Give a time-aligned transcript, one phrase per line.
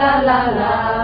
[0.00, 0.99] 啦啦啦，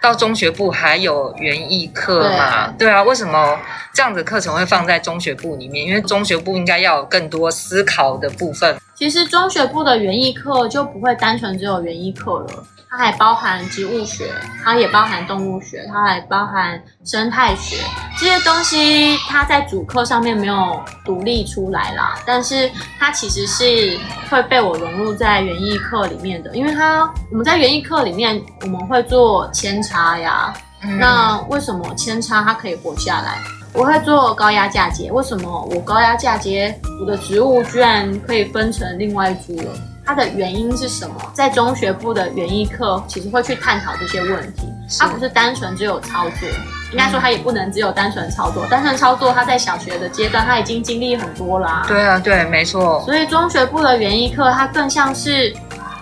[0.00, 2.68] 到中学部还有园艺课嘛？
[2.78, 3.58] 对，对啊，为什么
[3.92, 5.86] 这样子课程会放在中学部里面？
[5.86, 8.80] 因为中学部应该要有更多思考的部分。
[8.94, 12.64] 其实中学部的园艺课就不会单纯只有园艺课了。
[12.90, 14.28] 它还包含植物学，
[14.64, 17.76] 它也包含动物学，它还包含生态学
[18.18, 19.16] 这些东西。
[19.28, 22.68] 它在主课上面没有独立出来啦，但是
[22.98, 23.96] 它其实是
[24.28, 26.52] 会被我融入在园艺课里面的。
[26.56, 30.52] 因为它我们在园艺课里面，我们会做扦插呀。
[30.82, 33.38] 嗯、那为什么扦插它可以活下来？
[33.72, 39.72] 我会做高压嫁接，为什么我高压嫁接，我的植物居然可以分成另外一株了？
[40.10, 41.14] 它的原因是什么？
[41.32, 44.66] 在中学部的园艺课，其实会去探讨这些问题。
[44.98, 46.48] 它不是单纯只有操作，
[46.90, 48.66] 应该说它也不能只有单纯操作。
[48.66, 51.84] 单纯操作，它在小学的阶段，它已经经历很多啦。
[51.86, 53.00] 对啊，对，没错。
[53.04, 55.54] 所以中学部的园艺课，它更像是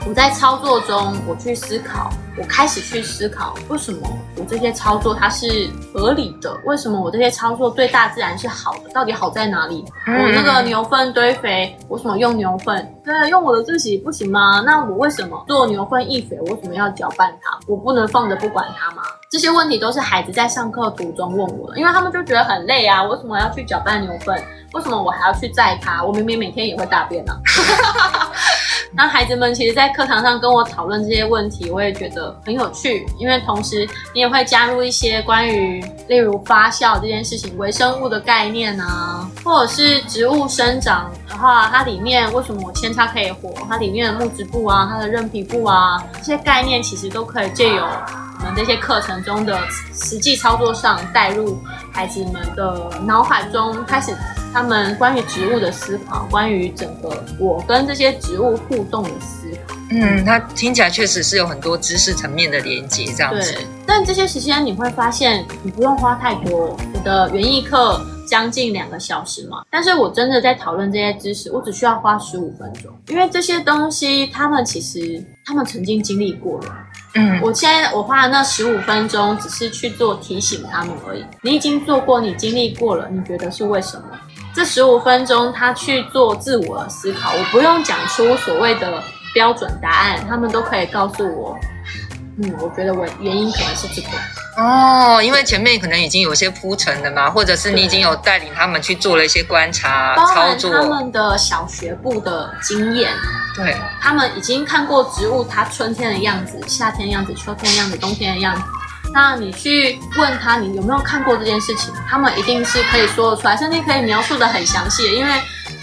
[0.08, 2.08] 我在操作中，我去思考。
[2.38, 3.98] 我开始去思考，为什么
[4.36, 6.56] 我这些操作它是合理的？
[6.64, 8.88] 为什么我这些操作对大自然是好的？
[8.94, 9.84] 到底好在哪里？
[10.06, 12.94] 嗯、我那个牛粪堆肥，我怎么用牛粪？
[13.04, 14.62] 对，用我的自己不行吗？
[14.64, 16.38] 那我为什么做牛粪易肥？
[16.46, 17.58] 我为什么要搅拌它？
[17.66, 19.02] 我不能放着不管它吗？
[19.30, 23.02] 这些问题都是孩子在上课途中问我的，因为他们就觉得很累啊。
[23.02, 24.42] 为什么要去搅拌牛粪？
[24.74, 26.04] 为什么我还要去载它？
[26.04, 28.27] 我明明每天也会大便呢、啊。
[28.98, 33.06] 那孩子们其实，在课堂上跟我讨论这些问题，我也觉得很有趣。
[33.16, 43.54] 因为同时，你也会加入一些关于，例如发酵这件事情、微生物的概念啊，或者是植物生长的话，它里面为什么我扦插可以活？
[43.68, 49.60] 它里面的木质部啊，它的韧皮部啊，这些概念其实都可以借由我们这些课程中的
[49.94, 51.56] 实际操作上带入
[51.92, 54.12] 孩子们的脑海中，开始。
[54.52, 63.52] 他们关于植物的思考，关于整个我跟这些植物互动的思考，嗯，它听起来确实是有很多知识层面的连接，这样子。
[63.52, 66.76] 对，但这些时间你会发现，你不用花太多。
[66.94, 76.74] 我的园艺课将近两个小时嘛，但是我真的在讨论这些知识，我只需要花十五分钟，因为这些东西他们其实他们曾经经历过了。
[77.14, 81.24] 嗯，我现在我花的那十五分钟，只是去做提醒他们而已。
[81.40, 84.04] 你已经做过，你经历过了，你觉得是为什么？
[84.54, 91.56] 这十五分钟，他去做自我的思考，我不用讲出所谓的标准答案，他们都可以告诉我。
[92.40, 94.08] 嗯，我觉得我原因可能是这个。
[94.56, 103.12] 哦，因为前面可能已经有些铺陈了嘛，或者是你已经有带领他们去做了一些观察操作，他们的小学部的经验，
[103.54, 108.62] 对，他们已经看过植物它春天的样子、夏天的样子、秋天的样子、冬天的样子。
[109.18, 111.92] 那你去问他，你有没有看过这件事情？
[112.08, 115.32] 他们一定是可以说得出来，甚至可以描述的很详细，因为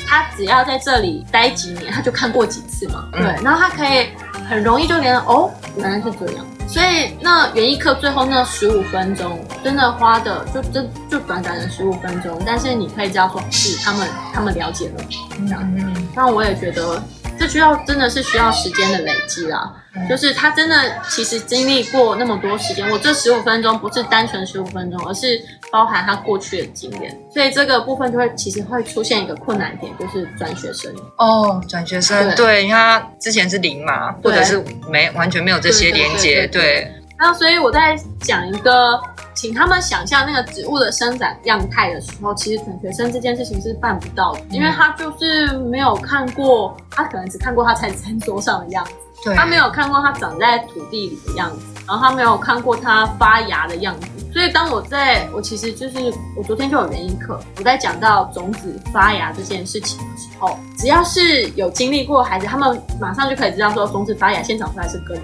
[0.08, 3.04] 他只要在这里待几年，他就看过几次嘛。
[3.12, 4.08] 对，然后他可以
[4.48, 6.46] 很容易就连哦，原来是这样。
[6.66, 10.82] 所以那园艺课最后那十五分钟，真的花的就就
[11.12, 15.04] 就短短的十五分钟，但是你可以知道说，是他们他们了解了
[15.46, 15.62] 这样。
[15.76, 17.04] 嗯，那我也觉得。
[17.38, 19.72] 这需要真的是需要时间的累积啦，
[20.10, 20.76] 就是他真的
[21.10, 25.42] 其实经历过那么多时间，我这十五分钟不是单纯十五分钟，而是
[25.72, 30.94] 包含他过去的经验，所以这个部分就会其实会出现一个困难点，就是转学生。
[31.18, 36.92] 哦，转学生对，对，因为他之前是零嘛，或者是没完全没有这些连接，对。
[37.18, 39.00] 然后所以我在讲一个。
[39.36, 48.92] 请他们想象那个植物的生长样态的时候，其实转学生这件事情是办不到的，因为他就是没有看过，他可能只看过他在餐桌上的样子，
[49.26, 54.08] 对，他没有看过他长在土地里的样子，然后他没有看过他发芽的样子。
[54.34, 65.18] 所以当我在我其实就是我昨天就有原因课，我在讲到种子发芽这件事情的时候，只要是有经历过孩子，他们马上就可以知道说种子发芽先长出来是根。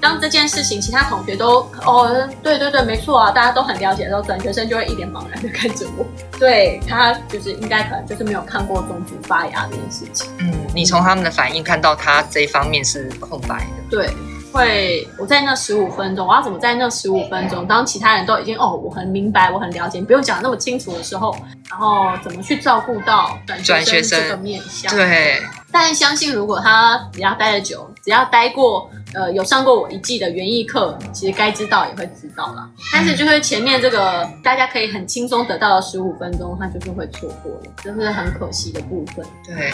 [0.00, 6.06] 当这件事情，其他同学都哦，对对对，没错啊，大家都很了解的时候，转学生就会一脸茫然的看着我。
[6.38, 10.30] 对，他就是应该可能就是没有看过种子发芽这件事情。
[10.38, 13.66] 嗯，你从他们的反应看到他这一方面是空白的。
[13.90, 14.10] 对，
[14.52, 21.36] 会我在那十五分钟，我要怎么在那十五分钟，当其他人都已经哦，我很明白，我很了解，不用讲那么清楚的时候，
[21.68, 24.94] 然后怎么去照顾到转学生这个面相？
[24.96, 25.42] 对。
[25.72, 28.90] 但相信如果他只要待得久，只要待过。
[29.12, 32.70] 呃有上过我一季的园艺课，其实该知道也会知道啦。
[32.92, 39.26] 但是就是前面这个大家可以很轻松得到的十五分钟，他就是会错过了，这、就是很可惜的部分。
[39.44, 39.72] 对，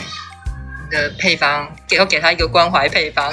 [0.82, 3.30] 你的配方给我给他一个关怀配方。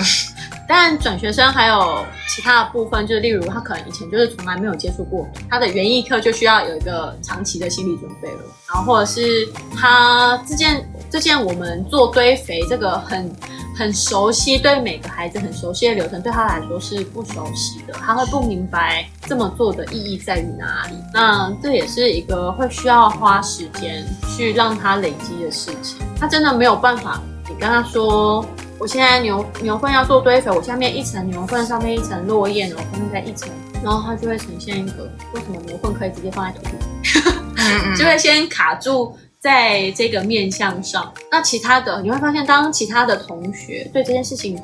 [0.67, 8.39] 但转学生还有其他的部分，就是例如他可能以前就是从来没有接触过他的园艺课，就需要有一个长期的心理准备了。
[8.67, 13.29] 然后或者是他这件这件我们做堆肥这个很
[13.77, 20.95] 很熟悉，对每个孩子很熟悉的流程，对他来说是不熟悉的，他会不明白这么做的意义在于哪里。
[21.13, 24.05] 那这也是一个会需要花时间
[24.35, 25.99] 去让他累积的事情。
[26.19, 28.43] 他真的没有办法，你跟他说。
[28.79, 33.49] 我现在牛牛粪要做堆肥，我下面一层牛粪，上面一层落叶，然后上面再一层，
[33.81, 41.13] 然后它就会呈现一个为什么牛粪可以直接放在土里， 就会先卡住在这个面向上。
[41.31, 44.61] 那其他的你会发现，当其他的同学对这件事情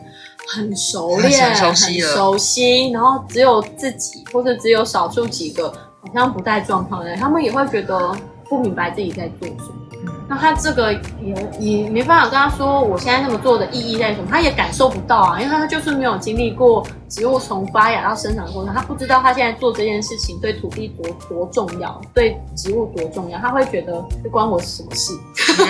[0.48, 8.14] 很熟练、很熟悉，很熟悉，然后只有自己或者只有少数几个好像不在状况的人，他们也会觉得
[8.50, 9.79] 不明白自己在做什么。
[10.30, 14.28] 那他这个也也没办法跟他说，我现在这么做的意义在什么？
[14.30, 25.14] 他也感受不到啊，因为他就是没有经历过植物从发芽到生长的过程，他不知道他现在做这件事情对土地多多重要，对植物多重要，他会觉得这关我什么事？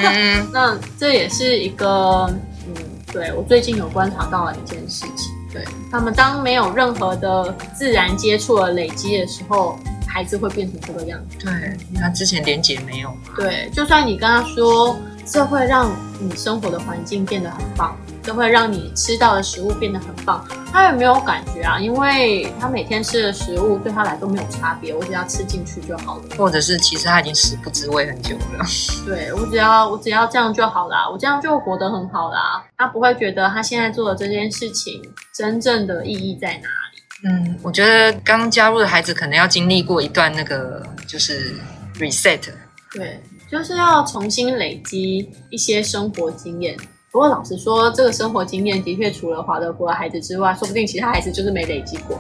[0.04, 2.30] 嗯、 那这也是一个，
[2.68, 2.76] 嗯，
[3.14, 9.80] 对，我最近有观察到的一件事情，对，他们当没有任何的自然接触的累积的时候。
[10.20, 11.54] 孩子会变成这个样子，对，
[11.88, 13.10] 因为他之前连结没有。
[13.38, 15.90] 对，就算你跟他说，这会让
[16.20, 26.24] 你生活的环境变得很棒，这会让你吃到的食物变得很棒，他也没有感觉啊，因为他每天吃的食物对他来都没有差别，我只要吃进去就好了。
[26.38, 28.66] 或者是其实他已经食不知味很久了。
[29.08, 35.02] 对，我只要我只要这样就好啦，我这样就活得很好啦，他不会觉得他现在做的这件事情
[35.34, 36.89] 真正的意义在哪里。
[37.24, 41.54] 嗯，我觉得刚加入的孩子可能要经历过一段那个就是
[41.96, 42.40] reset，
[42.94, 43.22] 对，
[43.52, 46.78] 就是要重新累积一些生活经验。
[47.12, 52.18] 不过老实说，这个生活经验的确除了华德福的孩子之外，说不定其他孩子就是没累积过。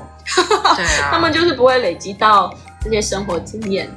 [0.75, 3.87] 对啊， 他们就是不会累积到这些生活经验、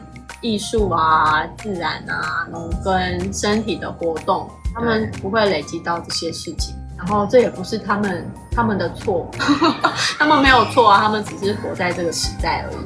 [0.41, 6.77] 艺术啊、自然啊、农耕、身体的活动，他们不会累积到这些事情。
[7.07, 9.29] 然后这也不是他们他们的错，
[10.19, 12.77] 他们没有错啊，他们只是活在这个时代而已。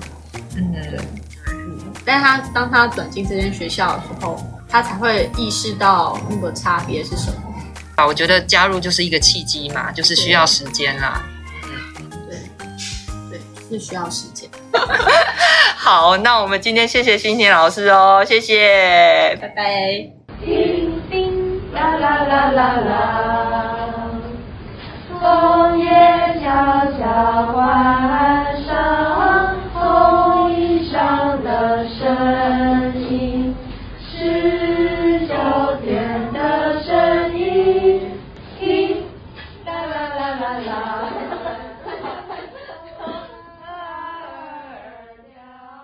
[0.57, 0.99] 嗯，对。
[1.49, 7.37] 嗯，但是他当他转进这间学校的时候，他才会意识到那个差别是什么。
[7.97, 11.23] 啊，我觉得加入就是一个契机嘛，就是需要时间啦。
[11.65, 12.39] 嗯，对，
[13.31, 14.49] 对，是需要时间。
[15.77, 20.11] 好，那我们今天谢谢欣婷老师哦，谢谢，拜拜。
[20.45, 23.66] 叮叮啦啦啦啦啦。
[25.26, 25.90] 枫叶
[26.40, 26.49] 悄
[26.96, 29.46] 悄换上